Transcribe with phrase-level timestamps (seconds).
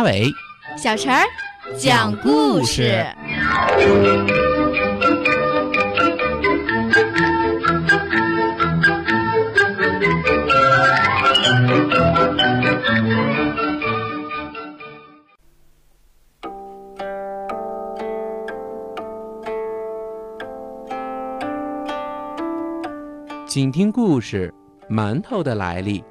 [0.00, 0.32] 马尾，
[0.78, 1.22] 小陈儿
[1.76, 3.04] 讲故事。
[23.46, 24.50] 请听故事：
[24.88, 26.02] 馒头的来历。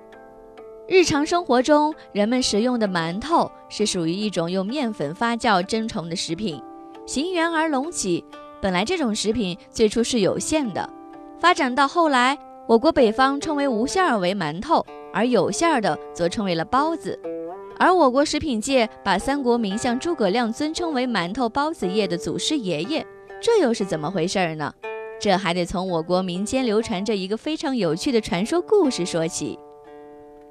[0.92, 6.60] 日常生活中，人们食用的馒头是属于一种用面粉发酵蒸成的食品，
[7.06, 8.26] 形圆而隆起。
[8.60, 10.90] 本来这种食品最初是有馅的，
[11.38, 12.36] 发展到后来，
[12.68, 17.20] 我国北方称为无馅儿为馒头，而有馅儿的则称为了包子。
[17.78, 23.06] 而我国食品界把三国名相诸葛亮尊称为馒头包子业的祖师爷爷，
[23.40, 24.74] 这又是怎么回事呢？
[25.22, 29.60] 这还得从我国民间流传着一个非常有趣的传说故事说起。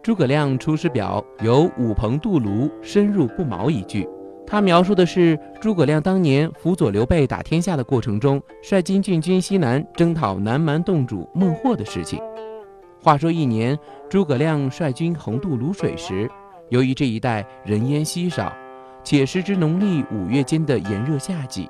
[0.08, 4.08] 诸葛亮《出师表》有“五朋渡卢，深入不毛”一句，
[4.46, 12.18] 他描述的是诸葛亮当年辅佐刘备打天下的过程中，率金郡军西南征讨南蛮洞主孟获的事情。
[13.02, 16.26] 话说一年，诸葛亮率军横渡泸水时，
[16.70, 18.50] 由于这一带人烟稀少，
[19.04, 21.68] 且时值农历五月间的炎热夏季。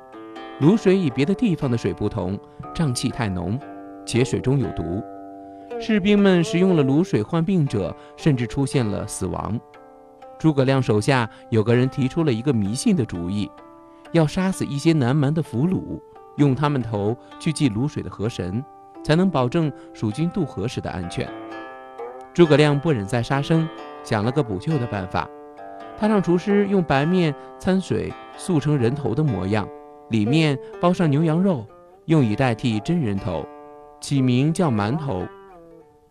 [0.60, 2.38] 泸水与别的地方的水不同，
[2.72, 3.58] 瘴气太浓，
[4.06, 5.02] 且水中有毒。
[5.80, 9.58] 士兵们食用了卤水，患病者甚至出现了死亡。
[10.38, 13.48] 诸葛亮手下有个人提出了一个迷信的主意，
[14.12, 16.00] 要杀死一些南蛮的俘虏，
[16.36, 18.62] 用他们头去祭卤水的河神，
[19.04, 21.28] 才能保证蜀军渡河时的安全。
[22.34, 23.68] 诸葛亮不忍再杀生，
[24.02, 25.28] 想了个补救的办法，
[25.96, 29.66] 他让厨师用白面掺水塑成人头的模样。
[30.10, 31.64] 里面包上牛羊肉，
[32.06, 33.46] 用以代替真人头，
[34.00, 35.26] 起名叫馒头。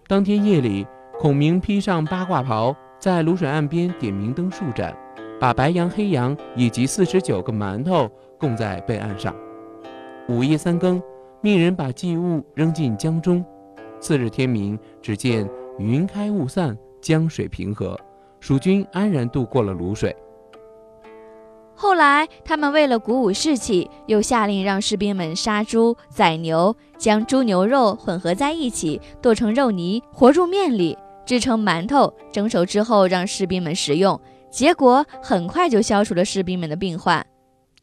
[0.07, 0.87] 当天夜里，
[1.19, 4.95] 孔明披上八卦袍，在卤水岸边点明灯数盏，
[5.37, 8.09] 把白羊、黑羊以及四十九个馒头
[8.39, 9.35] 供在备案上。
[10.29, 11.01] 午夜三更，
[11.41, 13.43] 命人把祭物扔进江中。
[13.99, 15.45] 次日天明，只见
[15.77, 17.99] 云开雾散，江水平和，
[18.39, 20.15] 蜀军安然渡过了卤水。
[21.79, 34.19] 后来，他们为了鼓舞士气，又下令让士兵们杀猪宰牛，将猪牛肉混合在一起剁成肉泥，和入面里，制成馒头，蒸熟之后让士兵们食用。
[34.49, 37.23] 结果很快就消除了士兵们的病患。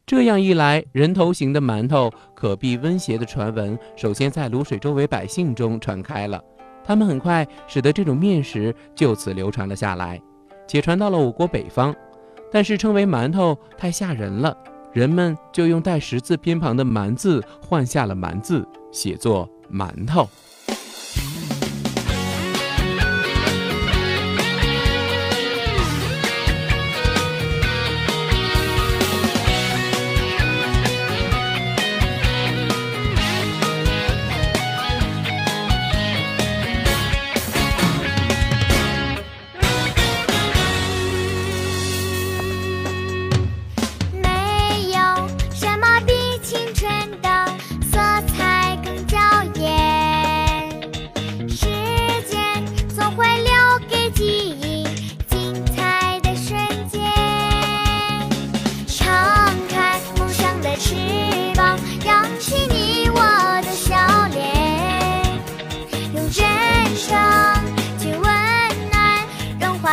[0.05, 6.43] 这样一来，人头形的馒头可避瘟邪的传闻，首先在卤水周围百姓中传开了。
[6.83, 10.21] 他们很快使得这种面食就此流传了下来，
[10.67, 11.95] 且传到了我国北方。
[12.51, 14.57] 但是称为馒头太吓人了，
[14.93, 20.27] 人们就用带十字偏旁的“蛮”字换下了“蛮”字，写作馒头。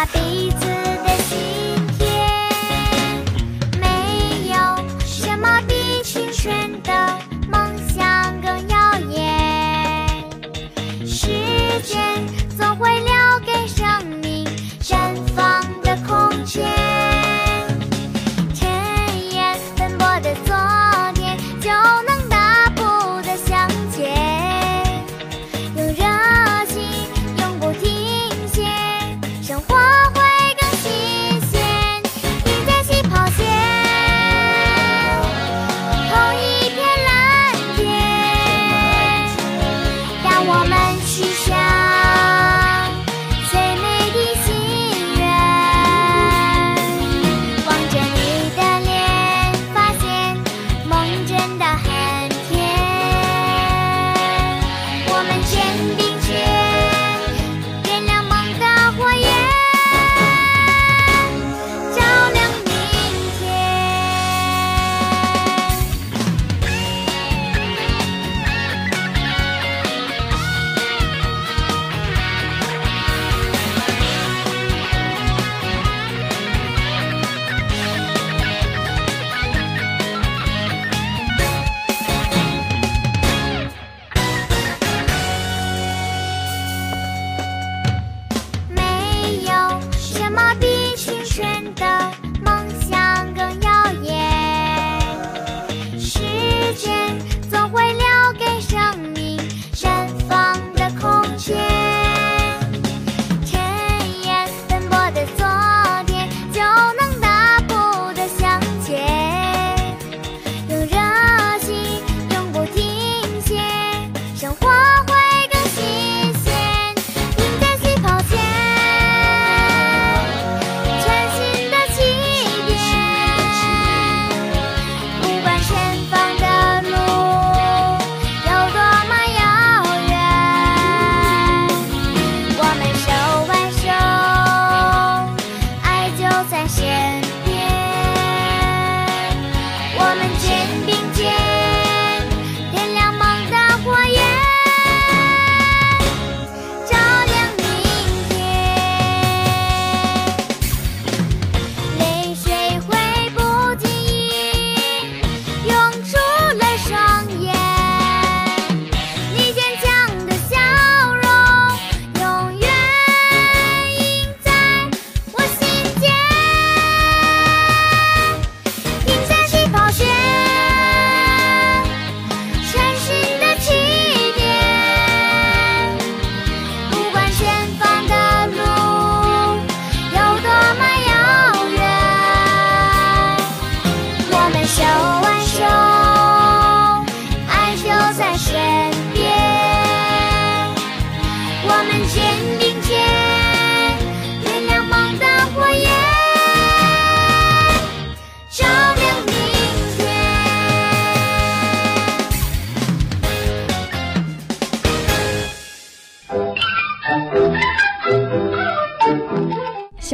[0.02, 0.41] papi.